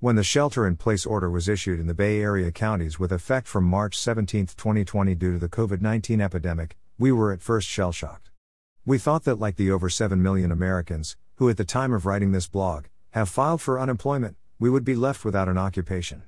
[0.00, 3.48] When the shelter in place order was issued in the Bay Area counties with effect
[3.48, 7.90] from March 17, 2020, due to the COVID 19 epidemic, we were at first shell
[7.90, 8.30] shocked.
[8.86, 12.30] We thought that, like the over 7 million Americans, who at the time of writing
[12.30, 16.22] this blog, have filed for unemployment, we would be left without an occupation.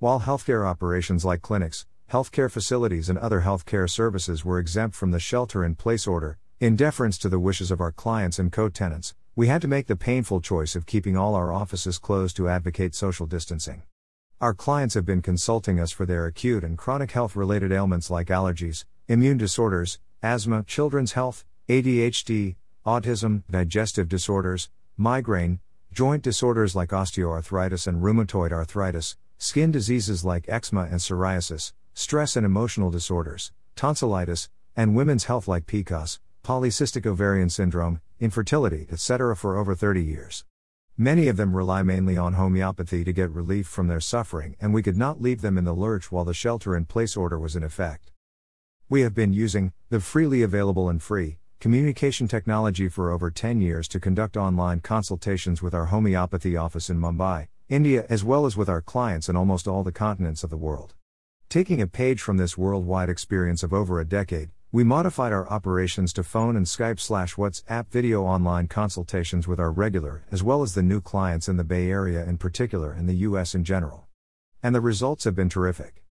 [0.00, 5.20] While healthcare operations like clinics, healthcare facilities, and other healthcare services were exempt from the
[5.20, 9.14] shelter in place order, in deference to the wishes of our clients and co tenants,
[9.40, 12.94] we had to make the painful choice of keeping all our offices closed to advocate
[12.94, 13.82] social distancing.
[14.38, 18.26] Our clients have been consulting us for their acute and chronic health related ailments like
[18.26, 27.86] allergies, immune disorders, asthma, children's health, ADHD, autism, digestive disorders, migraine, joint disorders like osteoarthritis
[27.86, 34.94] and rheumatoid arthritis, skin diseases like eczema and psoriasis, stress and emotional disorders, tonsillitis, and
[34.94, 39.34] women's health like PCOS, polycystic ovarian syndrome, infertility, etc.
[39.34, 40.44] for over 30 years.
[40.96, 44.82] Many of them rely mainly on homeopathy to get relief from their suffering, and we
[44.82, 47.62] could not leave them in the lurch while the shelter in place order was in
[47.62, 48.12] effect.
[48.90, 53.86] We have been using the freely available and free communication technology for over 10 years
[53.88, 58.68] to conduct online consultations with our homeopathy office in Mumbai, India, as well as with
[58.68, 60.94] our clients in almost all the continents of the world.
[61.48, 66.12] Taking a page from this worldwide experience of over a decade, we modified our operations
[66.12, 70.74] to phone and Skype slash WhatsApp video online consultations with our regular as well as
[70.74, 74.06] the new clients in the Bay Area in particular and the US in general.
[74.62, 76.04] And the results have been terrific.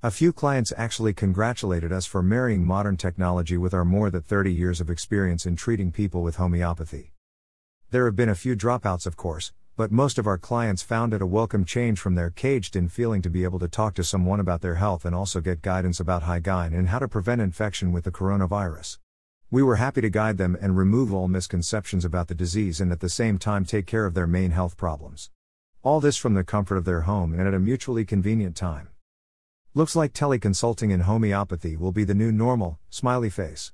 [0.00, 4.52] A few clients actually congratulated us for marrying modern technology with our more than 30
[4.52, 7.14] years of experience in treating people with homeopathy.
[7.90, 11.20] There have been a few dropouts, of course, but most of our clients found it
[11.20, 14.38] a welcome change from their caged in feeling to be able to talk to someone
[14.38, 18.04] about their health and also get guidance about hygiene and how to prevent infection with
[18.04, 18.98] the coronavirus.
[19.50, 23.00] We were happy to guide them and remove all misconceptions about the disease and at
[23.00, 25.30] the same time take care of their main health problems.
[25.82, 28.90] All this from the comfort of their home and at a mutually convenient time.
[29.74, 33.72] Looks like teleconsulting in homeopathy will be the new normal, smiley face.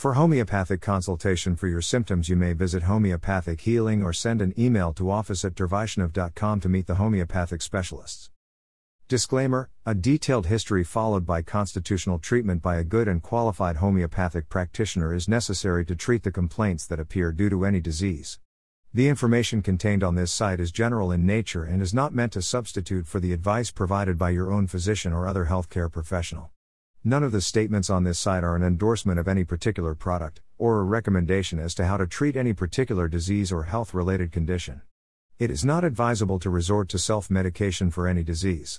[0.00, 4.94] For homeopathic consultation for your symptoms, you may visit Homeopathic Healing or send an email
[4.94, 8.30] to office at dervaishnav.com to meet the homeopathic specialists.
[9.08, 15.12] Disclaimer A detailed history followed by constitutional treatment by a good and qualified homeopathic practitioner
[15.12, 18.38] is necessary to treat the complaints that appear due to any disease.
[18.94, 22.40] The information contained on this site is general in nature and is not meant to
[22.40, 26.52] substitute for the advice provided by your own physician or other healthcare professional.
[27.02, 30.80] None of the statements on this site are an endorsement of any particular product, or
[30.80, 34.82] a recommendation as to how to treat any particular disease or health related condition.
[35.38, 38.78] It is not advisable to resort to self medication for any disease.